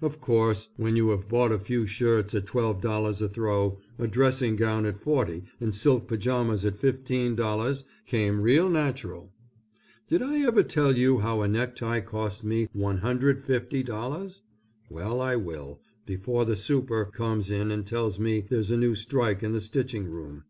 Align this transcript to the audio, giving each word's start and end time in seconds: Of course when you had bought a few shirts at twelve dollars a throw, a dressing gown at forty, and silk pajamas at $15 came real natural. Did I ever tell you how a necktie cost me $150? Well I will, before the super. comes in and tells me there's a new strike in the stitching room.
Of 0.00 0.22
course 0.22 0.70
when 0.78 0.96
you 0.96 1.10
had 1.10 1.28
bought 1.28 1.52
a 1.52 1.58
few 1.58 1.86
shirts 1.86 2.34
at 2.34 2.46
twelve 2.46 2.80
dollars 2.80 3.20
a 3.20 3.28
throw, 3.28 3.78
a 3.98 4.06
dressing 4.06 4.56
gown 4.56 4.86
at 4.86 4.96
forty, 4.96 5.44
and 5.60 5.74
silk 5.74 6.08
pajamas 6.08 6.64
at 6.64 6.78
$15 6.80 7.84
came 8.06 8.40
real 8.40 8.70
natural. 8.70 9.34
Did 10.08 10.22
I 10.22 10.38
ever 10.46 10.62
tell 10.62 10.96
you 10.96 11.18
how 11.18 11.42
a 11.42 11.46
necktie 11.46 12.00
cost 12.00 12.42
me 12.42 12.68
$150? 12.74 14.40
Well 14.88 15.20
I 15.20 15.36
will, 15.36 15.82
before 16.06 16.46
the 16.46 16.56
super. 16.56 17.04
comes 17.04 17.50
in 17.50 17.70
and 17.70 17.84
tells 17.86 18.18
me 18.18 18.40
there's 18.48 18.70
a 18.70 18.78
new 18.78 18.94
strike 18.94 19.42
in 19.42 19.52
the 19.52 19.60
stitching 19.60 20.06
room. 20.06 20.44